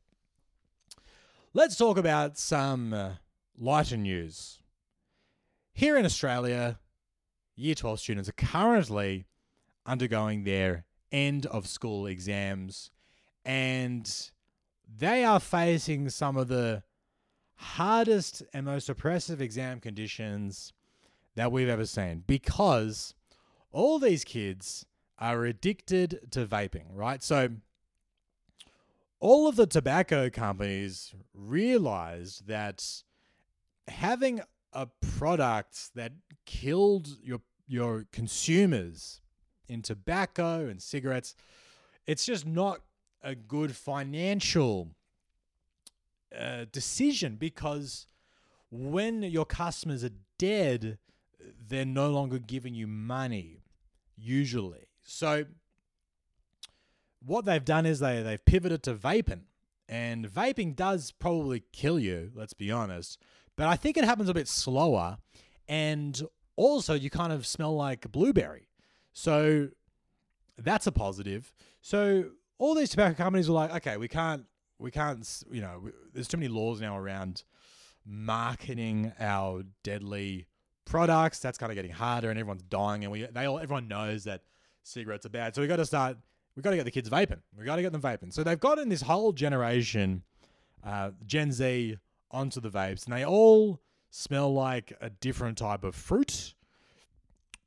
[1.53, 2.93] Let's talk about some.
[2.93, 3.11] Uh,
[3.57, 4.59] lighter news.
[5.73, 6.79] Here in Australia,
[7.55, 9.27] Year 12 students are currently
[9.85, 12.91] undergoing their end of school exams
[13.45, 14.29] and
[14.97, 16.83] they are facing some of the
[17.55, 20.73] hardest and most oppressive exam conditions
[21.35, 23.13] that we've ever seen because
[23.71, 24.85] all these kids
[25.19, 27.23] are addicted to vaping, right?
[27.23, 27.49] So
[29.19, 33.03] all of the tobacco companies realized that
[33.87, 34.41] having
[34.73, 36.11] a product that
[36.45, 39.21] killed your your consumers
[39.67, 41.35] in tobacco and cigarettes.
[42.05, 42.81] It's just not
[43.23, 44.91] a good financial
[46.37, 48.07] uh, decision because
[48.69, 50.99] when your customers are dead,
[51.67, 53.61] they're no longer giving you money,
[54.17, 54.87] usually.
[55.03, 55.45] So,
[57.25, 59.41] what they've done is they, they've pivoted to vaping.
[59.87, 63.19] And vaping does probably kill you, let's be honest.
[63.55, 65.17] But I think it happens a bit slower.
[65.67, 66.21] And
[66.55, 68.67] also, you kind of smell like blueberry.
[69.13, 69.69] So,
[70.57, 71.53] that's a positive.
[71.81, 74.45] So, all these tobacco companies were like, okay, we can't,
[74.79, 77.43] we can't, you know, we, there's too many laws now around
[78.05, 80.47] marketing our deadly
[80.85, 81.39] products.
[81.39, 84.41] That's kind of getting harder, and everyone's dying, and we they all everyone knows that
[84.83, 85.55] cigarettes are bad.
[85.55, 86.17] So we got to start.
[86.55, 87.41] We got to get the kids vaping.
[87.57, 88.31] We got to get them vaping.
[88.31, 90.23] So they've gotten this whole generation,
[90.85, 91.97] uh, Gen Z,
[92.31, 96.53] onto the vapes, and they all smell like a different type of fruit,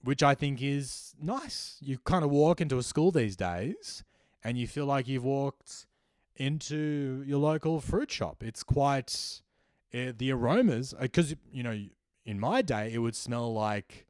[0.03, 1.77] which I think is nice.
[1.81, 4.05] You kind of walk into a school these days,
[4.43, 5.87] and you feel like you've walked
[6.37, 8.43] into your local fruit shop.
[8.43, 9.43] It's quite
[9.93, 11.79] uh, the aromas because you know
[12.29, 14.07] in my day it would smell like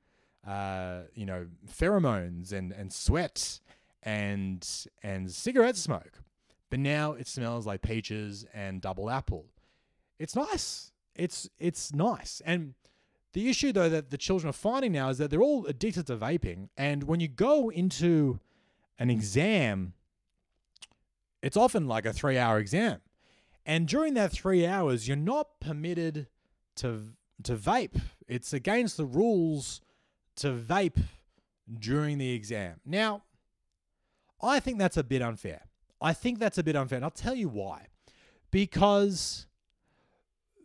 [0.46, 3.60] uh, you know pheromones and and sweat
[4.02, 6.20] and and cigarette smoke.
[6.68, 9.46] But now it smells like peaches and double apple.
[10.18, 10.92] It's nice.
[11.14, 12.42] It's it's nice.
[12.44, 12.74] And
[13.34, 16.16] the issue though that the children are finding now is that they're all addicted to
[16.16, 16.70] vaping.
[16.76, 18.40] And when you go into
[18.98, 19.94] an exam
[21.40, 22.98] it's often like a 3 hour exam.
[23.64, 26.26] And during that 3 hours you're not permitted
[26.76, 27.12] to
[27.44, 28.00] to vape.
[28.26, 29.80] It's against the rules
[30.36, 31.00] to vape
[31.78, 32.80] during the exam.
[32.84, 33.22] Now,
[34.40, 35.62] I think that's a bit unfair.
[36.00, 36.96] I think that's a bit unfair.
[36.96, 37.86] And I'll tell you why.
[38.50, 39.46] Because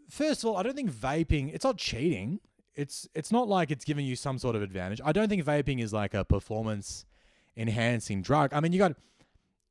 [0.10, 2.40] first of all, I don't think vaping, it's not cheating.
[2.76, 5.00] It's it's not like it's giving you some sort of advantage.
[5.04, 7.06] I don't think vaping is like a performance
[7.56, 8.52] enhancing drug.
[8.54, 8.96] I mean, you got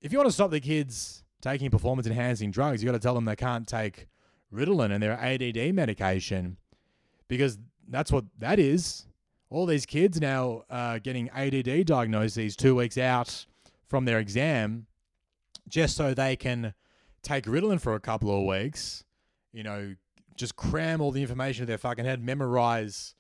[0.01, 3.15] if you want to stop the kids taking performance enhancing drugs, you got to tell
[3.15, 4.07] them they can't take
[4.53, 6.59] Ritalin and their ADD medication
[7.33, 7.57] because
[7.89, 9.07] that's what that is.
[9.49, 13.47] All these kids now uh, getting ADD diagnoses two weeks out
[13.89, 14.87] from their exam
[15.67, 16.75] just so they can
[17.23, 19.05] take Ritalin for a couple of weeks,
[19.51, 19.95] you know,
[20.37, 23.15] just cram all the information in their fucking head, memorize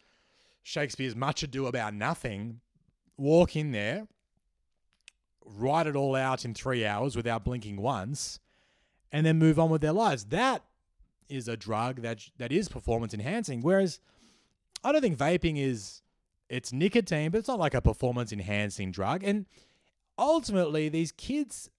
[0.62, 2.61] Shakespeare's Much Ado About Nothing,
[3.16, 4.09] walk in there,
[5.42, 8.40] write it all out in three hours without blinking once,
[9.11, 10.27] and then move on with their lives.
[10.27, 10.62] That
[11.33, 13.61] is a drug that that is performance enhancing.
[13.61, 14.01] Whereas
[14.85, 16.03] I don't think vaping is
[16.49, 19.25] it's nicotine, but it's not like a performance enhancing drug.
[19.25, 19.47] And
[20.18, 21.71] ultimately, these kids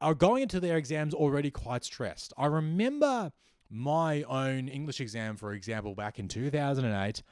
[0.00, 2.32] are going into their exams already quite stressed.
[2.38, 3.32] I remember
[3.68, 7.22] my own English exam, for example, back in 2008.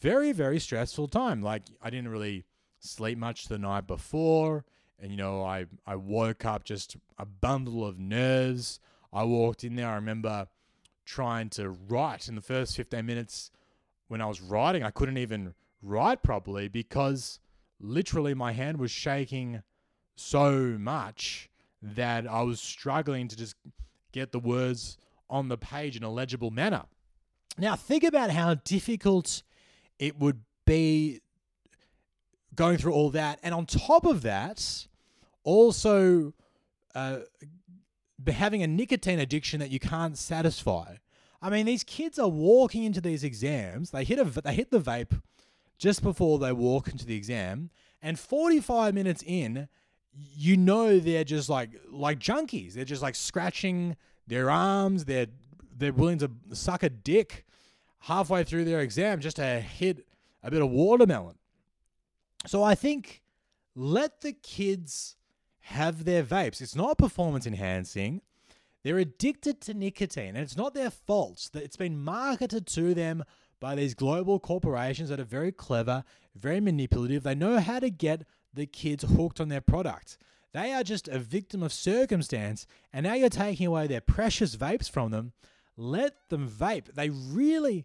[0.00, 1.42] Very, very stressful time.
[1.42, 2.44] Like, I didn't really
[2.80, 4.64] sleep much the night before.
[4.98, 8.80] And, you know, I, I woke up just a bundle of nerves.
[9.12, 9.88] I walked in there.
[9.88, 10.48] I remember
[11.08, 13.50] trying to write in the first 15 minutes
[14.08, 17.40] when I was writing, I couldn't even write properly because
[17.80, 19.62] literally my hand was shaking
[20.16, 21.48] so much
[21.80, 23.54] that I was struggling to just
[24.12, 24.98] get the words
[25.30, 26.84] on the page in a legible manner.
[27.56, 29.42] Now, think about how difficult
[29.98, 31.20] it would be
[32.54, 33.38] going through all that.
[33.42, 34.86] And on top of that,
[35.44, 36.34] also
[36.94, 37.20] uh,
[38.26, 40.96] having a nicotine addiction that you can't satisfy.
[41.40, 43.90] I mean, these kids are walking into these exams.
[43.90, 45.20] They hit a they hit the vape
[45.78, 47.70] just before they walk into the exam,
[48.02, 49.68] and 45 minutes in,
[50.12, 52.74] you know they're just like like junkies.
[52.74, 55.04] They're just like scratching their arms.
[55.04, 55.28] They're
[55.76, 57.44] they're willing to suck a dick
[58.00, 60.06] halfway through their exam just to hit
[60.42, 61.36] a bit of watermelon.
[62.46, 63.22] So I think
[63.74, 65.16] let the kids
[65.68, 66.60] have their vapes.
[66.60, 68.22] It's not performance enhancing.
[68.82, 73.24] They're addicted to nicotine, and it's not their fault that it's been marketed to them
[73.60, 76.04] by these global corporations that are very clever,
[76.34, 77.22] very manipulative.
[77.22, 80.16] They know how to get the kids hooked on their product.
[80.54, 84.90] They are just a victim of circumstance, and now you're taking away their precious vapes
[84.90, 85.32] from them.
[85.76, 86.94] Let them vape.
[86.94, 87.84] They really,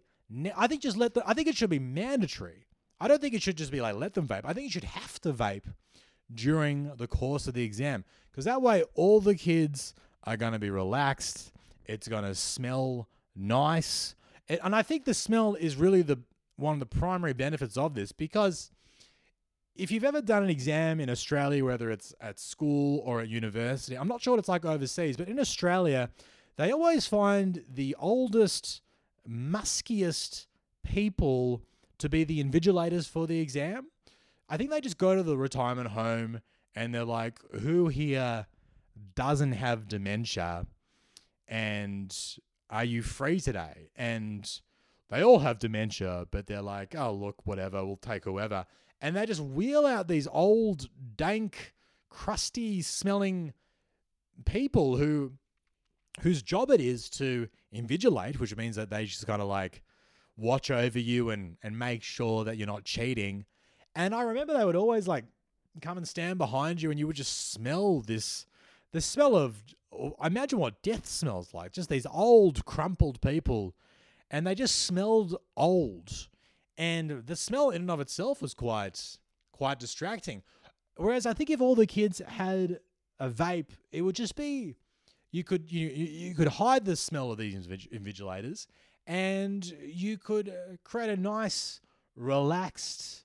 [0.56, 1.24] I think, just let them.
[1.26, 2.66] I think it should be mandatory.
[2.98, 4.44] I don't think it should just be like let them vape.
[4.44, 5.74] I think you should have to vape
[6.32, 10.58] during the course of the exam because that way all the kids are going to
[10.58, 11.52] be relaxed.
[11.86, 14.14] It's going to smell nice.
[14.48, 16.18] And I think the smell is really the
[16.56, 18.70] one of the primary benefits of this because
[19.76, 23.96] if you've ever done an exam in Australia, whether it's at school or at university,
[23.96, 26.10] I'm not sure what it's like overseas, but in Australia,
[26.56, 28.82] they always find the oldest,
[29.28, 30.46] muskiest
[30.84, 31.62] people
[31.98, 33.88] to be the invigilators for the exam.
[34.54, 36.40] I think they just go to the retirement home
[36.76, 38.46] and they're like, who here
[39.16, 40.68] doesn't have dementia?
[41.48, 42.16] And
[42.70, 43.90] are you free today?
[43.96, 44.48] And
[45.10, 48.64] they all have dementia, but they're like, oh, look, whatever, we'll take whoever.
[49.00, 51.74] And they just wheel out these old, dank,
[52.08, 53.54] crusty smelling
[54.44, 55.32] people who
[56.20, 59.82] whose job it is to invigilate, which means that they just kind of like
[60.36, 63.46] watch over you and and make sure that you're not cheating.
[63.94, 65.24] And I remember they would always like
[65.80, 68.46] come and stand behind you, and you would just smell this
[68.92, 69.62] the smell of
[70.20, 71.72] I imagine what death smells like.
[71.72, 73.74] Just these old, crumpled people,
[74.30, 76.28] and they just smelled old.
[76.76, 79.18] And the smell in and of itself was quite
[79.52, 80.42] quite distracting.
[80.96, 82.80] Whereas I think if all the kids had
[83.20, 84.76] a vape, it would just be
[85.30, 88.66] you could you you could hide the smell of these invigilators,
[89.06, 91.80] and you could uh, create a nice,
[92.16, 93.23] relaxed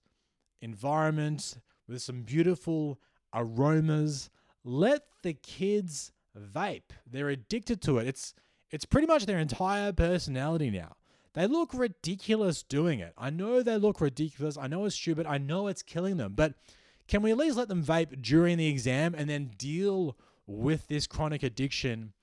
[0.61, 2.99] environment with some beautiful
[3.33, 4.29] aromas.
[4.63, 6.91] Let the kids vape.
[7.09, 8.07] They're addicted to it.
[8.07, 8.33] It's
[8.71, 10.95] it's pretty much their entire personality now.
[11.33, 13.13] They look ridiculous doing it.
[13.17, 14.57] I know they look ridiculous.
[14.57, 15.25] I know it's stupid.
[15.25, 16.33] I know it's killing them.
[16.35, 16.55] But
[17.07, 21.07] can we at least let them vape during the exam and then deal with this
[21.07, 22.13] chronic addiction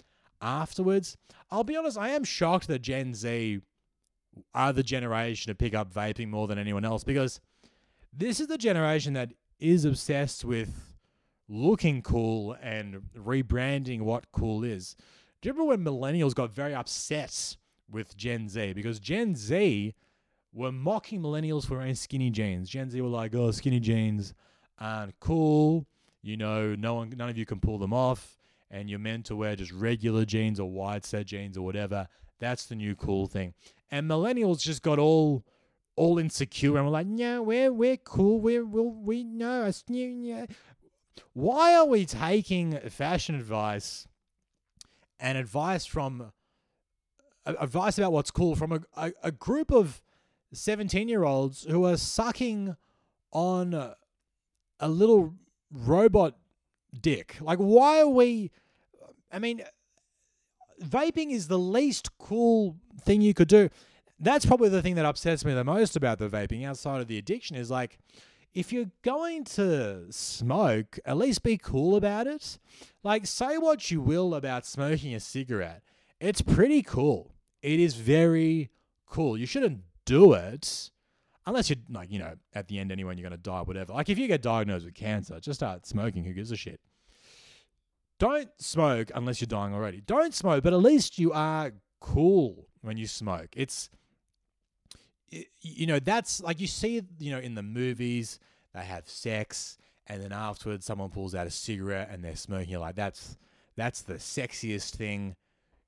[0.40, 1.16] afterwards?
[1.50, 3.60] I'll be honest, I am shocked that Gen Z
[4.54, 7.40] are the generation to pick up vaping more than anyone else because
[8.16, 10.96] this is the generation that is obsessed with
[11.48, 14.96] looking cool and rebranding what cool is.
[15.40, 17.56] Do you remember when millennials got very upset
[17.90, 18.72] with Gen Z?
[18.72, 19.94] Because Gen Z
[20.52, 22.70] were mocking millennials for wearing skinny jeans.
[22.70, 24.32] Gen Z were like, oh, skinny jeans
[24.78, 25.86] aren't cool.
[26.22, 28.38] You know, no one, none of you can pull them off,
[28.70, 32.08] and you're meant to wear just regular jeans or wide set jeans or whatever.
[32.40, 33.54] That's the new cool thing.
[33.90, 35.44] And millennials just got all
[35.96, 38.40] all insecure and we're like, no, we're we're cool.
[38.40, 39.70] We're we'll, we know.
[39.88, 40.46] Yeah.
[41.32, 44.06] Why are we taking fashion advice
[45.18, 46.32] and advice from
[47.46, 50.02] advice about what's cool from a, a, a group of
[50.52, 52.76] 17 year olds who are sucking
[53.32, 53.96] on a,
[54.80, 55.34] a little
[55.70, 56.36] robot
[57.00, 57.36] dick?
[57.40, 58.50] Like, why are we?
[59.32, 59.62] I mean,
[60.82, 63.70] vaping is the least cool thing you could do.
[64.18, 67.18] That's probably the thing that upsets me the most about the vaping outside of the
[67.18, 67.98] addiction is like
[68.56, 72.58] if you're going to smoke, at least be cool about it.
[73.02, 75.82] Like, say what you will about smoking a cigarette.
[76.20, 77.34] It's pretty cool.
[77.60, 78.70] It is very
[79.04, 79.36] cool.
[79.36, 80.90] You shouldn't do it
[81.44, 83.92] unless you're, like, you know, at the end, anyway, you're going to die, whatever.
[83.92, 86.24] Like, if you get diagnosed with cancer, just start smoking.
[86.24, 86.80] Who gives a shit?
[88.18, 90.00] Don't smoke unless you're dying already.
[90.00, 93.48] Don't smoke, but at least you are cool when you smoke.
[93.54, 93.90] It's
[95.30, 98.38] you know, that's like you see, you know, in the movies,
[98.74, 102.70] they have sex, and then afterwards, someone pulls out a cigarette and they're smoking.
[102.70, 103.36] You're like, that's
[103.76, 105.36] that's the sexiest thing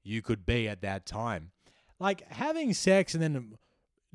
[0.03, 1.53] you could be at that time.
[1.98, 3.59] Like having sex and then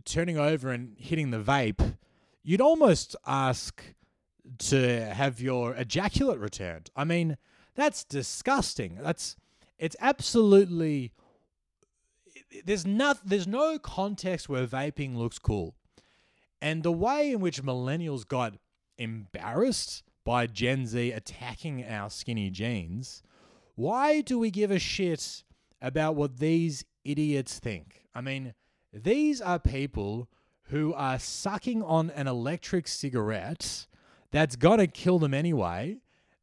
[0.05, 1.95] turning over and hitting the vape,
[2.43, 3.81] you'd almost ask
[4.57, 6.89] to have your ejaculate returned.
[6.95, 7.37] I mean,
[7.75, 8.99] that's disgusting.
[9.01, 9.35] That's
[9.77, 11.11] it's absolutely
[12.65, 15.75] there's not there's no context where vaping looks cool.
[16.61, 18.53] And the way in which millennials got
[18.97, 23.21] embarrassed by Gen Z attacking our skinny jeans,
[23.75, 25.43] why do we give a shit
[25.81, 28.05] about what these idiots think?
[28.15, 28.53] I mean,
[28.93, 30.29] these are people
[30.67, 33.87] who are sucking on an electric cigarette
[34.31, 35.97] that's gonna kill them anyway.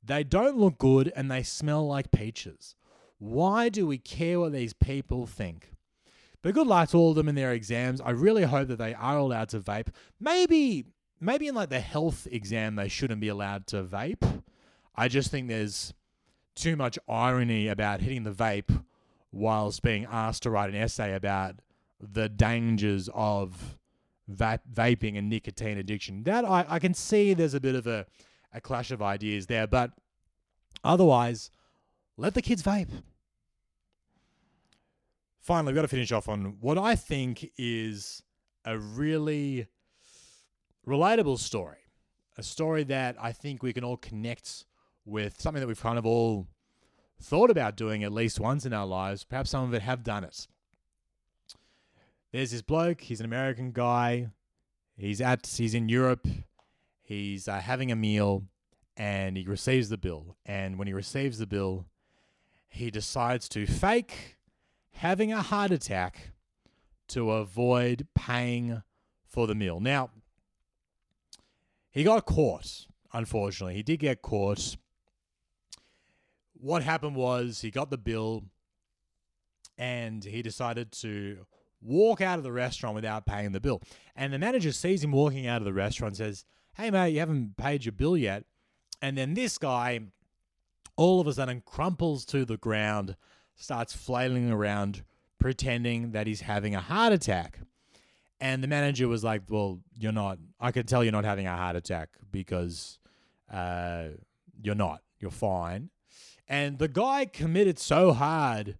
[0.05, 2.75] They don't look good and they smell like peaches.
[3.19, 5.73] Why do we care what these people think?
[6.43, 8.01] But good luck to all of them in their exams.
[8.01, 9.89] I really hope that they are allowed to vape.
[10.19, 10.87] Maybe,
[11.21, 14.43] maybe in like the health exam, they shouldn't be allowed to vape.
[14.95, 15.93] I just think there's
[16.55, 18.85] too much irony about hitting the vape
[19.33, 21.57] whilst being asked to write an essay about
[22.01, 23.79] the dangers of
[24.27, 26.23] va- vaping and nicotine addiction.
[26.25, 28.07] That I, I can see there's a bit of a,
[28.53, 29.93] a clash of ideas there, but
[30.83, 31.51] otherwise,
[32.17, 32.89] let the kids vape
[35.41, 38.23] finally, we've got to finish off on what I think is
[38.65, 39.67] a really
[40.87, 41.77] relatable story.
[42.39, 44.65] A story that I think we can all connect
[45.05, 46.47] with, something that we've kind of all
[47.21, 49.25] thought about doing at least once in our lives.
[49.25, 50.47] Perhaps some of it have done it.
[52.33, 54.29] There's this bloke, he's an American guy.
[54.97, 56.27] He's at he's in Europe.
[57.03, 58.45] He's uh, having a meal
[58.97, 60.37] and he receives the bill.
[60.45, 61.87] And when he receives the bill,
[62.69, 64.37] he decides to fake
[64.93, 66.33] having a heart attack
[67.09, 68.83] to avoid paying
[69.27, 69.81] for the meal.
[69.81, 70.11] Now,
[71.91, 73.75] he got caught, unfortunately.
[73.75, 74.77] He did get caught.
[76.55, 78.45] What happened was he got the bill
[79.79, 81.47] and he decided to
[81.81, 83.83] walk out of the restaurant without paying the bill.
[84.15, 87.21] And the manager sees him walking out of the restaurant and says, Hey, mate, you
[87.21, 88.45] haven't paid your bill yet.
[89.03, 90.01] And then this guy
[90.97, 93.17] all of a sudden crumples to the ground,
[93.61, 95.03] starts flailing around,
[95.39, 97.61] pretending that he's having a heart attack.
[98.41, 101.57] And the manager was like, Well, you're not, I can tell you're not having a
[101.57, 102.99] heart attack because
[103.53, 104.09] uh,
[104.63, 105.91] you're not, you're fine.
[106.49, 108.77] And the guy committed so hard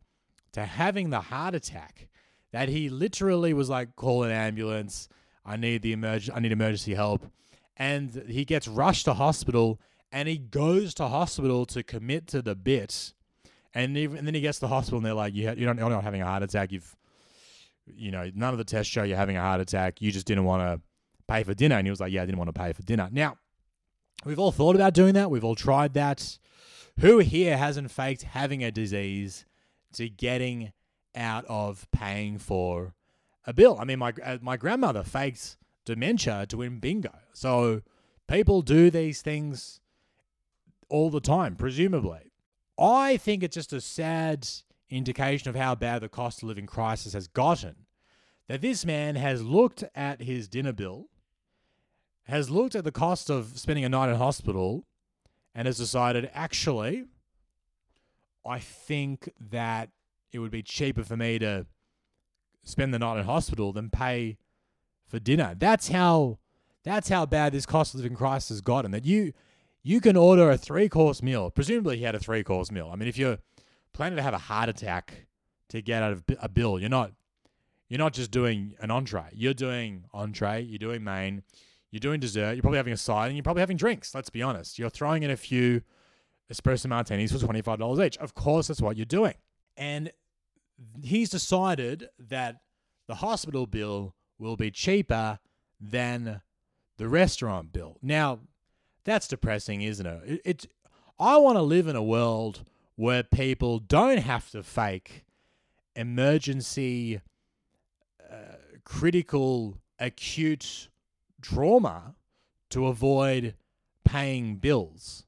[0.53, 2.09] to having the heart attack
[2.53, 5.09] that he literally was like, call an ambulance.
[5.45, 7.27] I need the emerg- I need emergency help.
[7.77, 12.55] And he gets rushed to hospital and he goes to hospital to commit to the
[12.57, 13.15] bit.
[13.75, 15.65] And, even, and then he gets to the hospital and they're like, you, ha- you
[15.67, 16.73] don't, you're not having a heart attack.
[16.73, 16.97] You've,
[17.87, 20.03] you know, none of the tests show you're having a heart attack.
[20.03, 20.81] You just didn't want to
[21.29, 21.77] pay for dinner.
[21.77, 23.09] And he was like, yeah, I didn't want to pay for dinner.
[23.13, 23.39] Now,
[24.25, 25.31] we've all thought about doing that.
[25.31, 26.39] We've all tried that.
[26.99, 29.47] Who here hasn't faked having a disease
[29.95, 30.73] to getting
[31.15, 32.95] out of paying for
[33.47, 33.79] a bill.
[33.81, 37.13] I mean, my uh, my grandmother faked dementia to win bingo.
[37.33, 37.83] So
[38.29, 39.81] people do these things
[40.89, 42.30] all the time, presumably.
[42.81, 44.49] I think it's just a sad
[44.89, 47.87] indication of how bad the cost of living crisis has gotten.
[48.49, 51.09] That this man has looked at his dinner bill,
[52.25, 54.87] has looked at the cost of spending a night in hospital,
[55.55, 57.05] and has decided actually,
[58.47, 59.91] I think that
[60.33, 61.67] it would be cheaper for me to
[62.65, 64.39] spend the night in hospital than pay
[65.07, 65.55] for dinner.
[65.57, 66.39] That's how
[66.83, 68.91] that's how bad this cost of living crisis has gotten.
[68.91, 69.33] That you
[69.83, 71.51] you can order a three course meal.
[71.51, 72.91] Presumably, he had a three course meal.
[72.93, 73.39] I mean, if you're
[73.93, 75.27] planning to have a heart attack
[75.69, 77.13] to get out of a bill, you're not
[77.89, 79.31] you're not just doing an entree.
[79.33, 80.63] You're doing entree.
[80.63, 81.43] You're doing main.
[81.91, 82.53] You're doing dessert.
[82.53, 84.15] You're probably having a side, and you're probably having drinks.
[84.15, 84.79] Let's be honest.
[84.79, 85.83] You're throwing in a few
[86.53, 88.19] espresso martinis for twenty five dollars each.
[88.19, 89.35] Of course, that's what you're doing.
[89.77, 90.13] And
[91.03, 92.61] he's decided that
[93.09, 95.39] the hospital bill will be cheaper
[95.81, 96.43] than
[96.97, 97.97] the restaurant bill.
[98.03, 98.41] Now,
[99.11, 100.23] that's depressing, isn't it?
[100.27, 100.67] it, it
[101.19, 102.65] I want to live in a world
[102.97, 105.25] where people don't have to fake
[105.97, 107.21] emergency,
[108.31, 110.89] uh, critical, acute
[111.43, 112.15] trauma
[112.71, 113.55] to avoid
[114.05, 115.27] paying bills.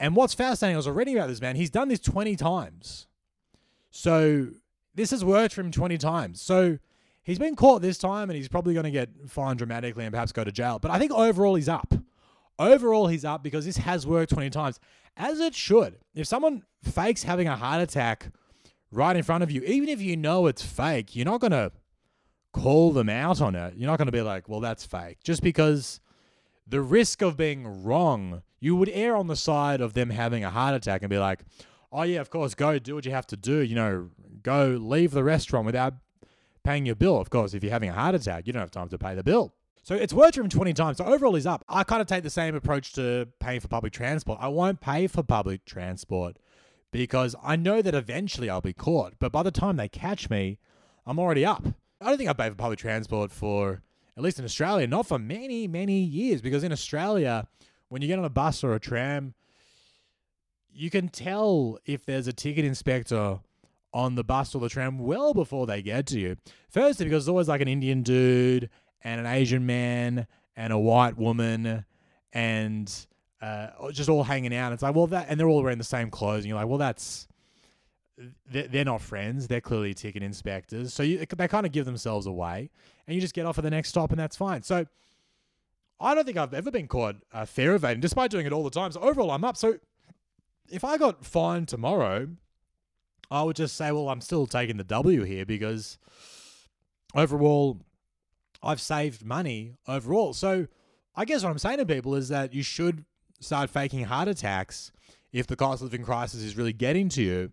[0.00, 3.06] And what's fascinating, I was reading about this man, he's done this 20 times.
[3.90, 4.48] So
[4.94, 6.40] this has worked for him 20 times.
[6.40, 6.78] So
[7.22, 10.30] he's been caught this time and he's probably going to get fined dramatically and perhaps
[10.30, 10.78] go to jail.
[10.78, 11.94] But I think overall he's up.
[12.58, 14.80] Overall he's up because this has worked 20 times,
[15.16, 15.98] as it should.
[16.14, 18.30] If someone fakes having a heart attack
[18.90, 21.72] right in front of you, even if you know it's fake, you're not going to
[22.52, 23.74] call them out on it.
[23.76, 25.18] You're not going to be like, well, that's fake.
[25.22, 26.00] Just because
[26.66, 30.50] the risk of being wrong, you would err on the side of them having a
[30.50, 31.44] heart attack and be like,
[31.92, 33.60] oh yeah, of course, go do what you have to do.
[33.60, 34.10] You know,
[34.42, 35.94] go leave the restaurant without
[36.64, 37.18] paying your bill.
[37.18, 39.22] Of course, if you're having a heart attack, you don't have time to pay the
[39.22, 39.54] bill.
[39.82, 40.98] So it's worth him 20 times.
[40.98, 41.64] So overall, he's up.
[41.68, 44.38] I kind of take the same approach to paying for public transport.
[44.40, 46.38] I won't pay for public transport
[46.90, 49.14] because I know that eventually I'll be caught.
[49.18, 50.58] But by the time they catch me,
[51.06, 51.64] I'm already up.
[52.00, 53.82] I don't think I pay for public transport for,
[54.16, 56.42] at least in Australia, not for many, many years.
[56.42, 57.46] Because in Australia,
[57.88, 59.34] when you get on a bus or a tram,
[60.70, 63.40] you can tell if there's a ticket inspector
[63.92, 66.36] on the bus or the tram well before they get to you.
[66.68, 68.68] Firstly, because it's always like an Indian dude
[69.02, 70.26] and an Asian man
[70.56, 71.84] and a white woman
[72.32, 73.06] and
[73.40, 74.72] uh, just all hanging out.
[74.72, 76.38] It's like, well, that, and they're all wearing the same clothes.
[76.38, 77.28] And you're like, well, that's,
[78.50, 79.46] they're not friends.
[79.46, 80.92] They're clearly ticket inspectors.
[80.92, 82.70] So you, they kind of give themselves away
[83.06, 84.62] and you just get off at the next stop and that's fine.
[84.62, 84.86] So
[86.00, 88.70] I don't think I've ever been caught uh, fare evading despite doing it all the
[88.70, 88.90] time.
[88.92, 89.56] So overall, I'm up.
[89.56, 89.78] So
[90.70, 92.28] if I got fined tomorrow,
[93.30, 95.98] I would just say, well, I'm still taking the W here because
[97.14, 97.78] overall,
[98.62, 100.32] I've saved money overall.
[100.34, 100.66] So
[101.14, 103.04] I guess what I'm saying to people is that you should
[103.40, 104.92] start faking heart attacks
[105.32, 107.52] if the cost of living crisis is really getting to you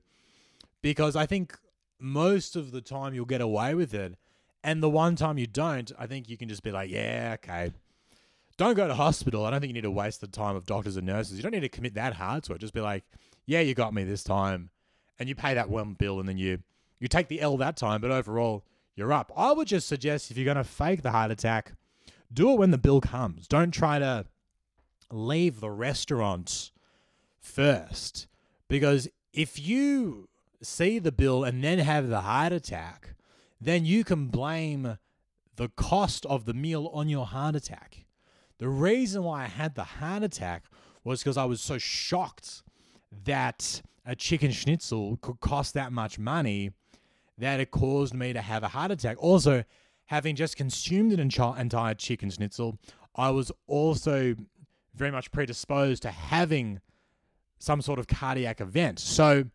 [0.82, 1.58] because I think
[2.00, 4.16] most of the time you'll get away with it.
[4.64, 7.72] And the one time you don't, I think you can just be like, yeah, okay.
[8.58, 9.46] Don't go to hospital.
[9.46, 11.38] I don't think you need to waste the time of doctors and nurses.
[11.38, 12.62] You don't need to commit that hard to it.
[12.62, 13.04] Just be like,
[13.46, 14.70] yeah, you got me this time.
[15.20, 16.60] And you pay that one bill and then you
[17.00, 18.64] you take the L that time, but overall,
[18.96, 19.32] you're up.
[19.36, 21.74] I would just suggest if you're going to fake the heart attack,
[22.32, 23.48] do it when the bill comes.
[23.48, 24.26] Don't try to
[25.12, 26.72] leave the restaurant
[27.40, 28.28] first
[28.68, 30.30] because if you
[30.62, 33.16] see the bill and then have the heart attack,
[33.60, 34.98] then you can blame
[35.56, 38.06] the cost of the meal on your heart attack.
[38.58, 40.64] The reason why I had the heart attack
[41.04, 42.64] was because I was so shocked
[43.24, 46.72] that a chicken schnitzel could cost that much money
[47.38, 49.18] that it caused me to have a heart attack.
[49.20, 49.64] Also,
[50.06, 52.78] having just consumed an entire chicken schnitzel,
[53.16, 54.36] I was also
[54.94, 56.80] very much predisposed to having
[57.60, 59.00] some sort of cardiac event.
[59.00, 59.46] So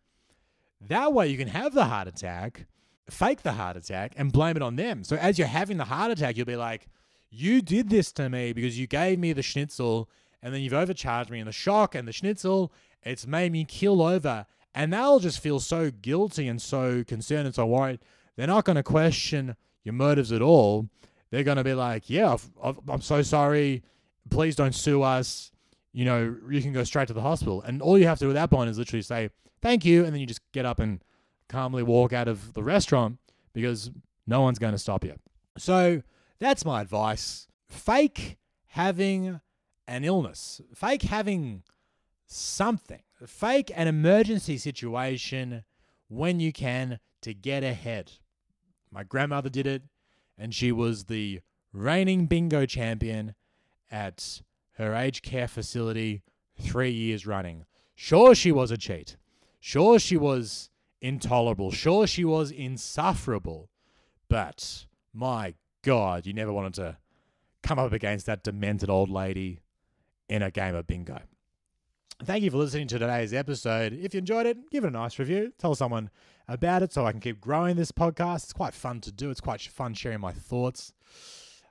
[0.87, 2.65] that way you can have the heart attack,
[3.09, 5.03] fake the heart attack, and blame it on them.
[5.03, 6.87] So as you're having the heart attack, you'll be like,
[7.29, 10.09] you did this to me because you gave me the schnitzel
[10.43, 12.73] and then you've overcharged me in the shock and the schnitzel.
[13.03, 14.45] It's made me kill over.
[14.73, 17.99] And they'll just feel so guilty and so concerned and so worried.
[18.35, 20.89] They're not going to question your motives at all.
[21.29, 23.83] They're going to be like, yeah, i am so sorry.
[24.29, 25.51] Please don't sue us.
[25.93, 27.61] You know, you can go straight to the hospital.
[27.61, 29.29] And all you have to do at that point is literally say,
[29.61, 30.05] thank you.
[30.05, 31.03] And then you just get up and
[31.49, 33.17] calmly walk out of the restaurant
[33.53, 33.91] because
[34.25, 35.15] no one's going to stop you.
[35.57, 36.01] So
[36.39, 37.47] that's my advice.
[37.69, 39.41] Fake having
[39.87, 41.63] an illness, fake having
[42.25, 45.63] something, fake an emergency situation
[46.07, 48.13] when you can to get ahead.
[48.91, 49.83] My grandmother did it,
[50.37, 51.41] and she was the
[51.71, 53.35] reigning bingo champion
[53.89, 54.41] at
[54.73, 56.23] her aged care facility
[56.59, 57.65] three years running.
[57.95, 59.17] Sure, she was a cheat.
[59.59, 60.69] Sure, she was
[61.01, 61.71] intolerable.
[61.71, 63.69] Sure, she was insufferable.
[64.27, 66.97] But my God, you never wanted to
[67.63, 69.61] come up against that demented old lady
[70.27, 71.19] in a game of bingo.
[72.23, 73.93] Thank you for listening to today's episode.
[73.93, 75.51] If you enjoyed it, give it a nice review.
[75.57, 76.11] Tell someone
[76.47, 78.43] about it so I can keep growing this podcast.
[78.43, 79.31] It's quite fun to do.
[79.31, 80.93] It's quite fun sharing my thoughts.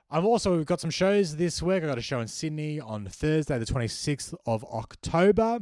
[0.09, 1.83] I've also got some shows this week.
[1.83, 5.59] I got a show in Sydney on Thursday, the 26th of October.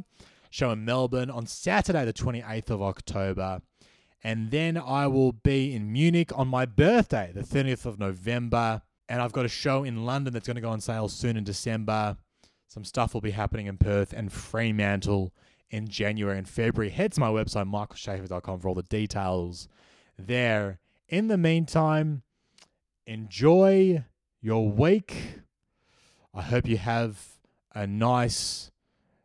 [0.50, 3.62] Show in Melbourne on Saturday, the 28th of October.
[4.24, 8.82] And then I will be in Munich on my birthday, the 30th of November.
[9.08, 11.44] And I've got a show in London that's going to go on sale soon in
[11.44, 12.16] December.
[12.70, 15.32] Some stuff will be happening in Perth and Fremantle
[15.70, 16.90] in January and February.
[16.90, 19.66] Head to my website, michaelshafar.com, for all the details
[20.16, 20.78] there.
[21.08, 22.22] In the meantime,
[23.08, 24.04] enjoy
[24.40, 25.40] your week.
[26.32, 27.40] I hope you have
[27.74, 28.70] a nice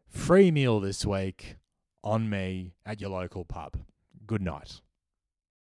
[0.08, 1.58] free meal this week
[2.04, 3.78] on me at your local pub.
[4.26, 4.82] Good night.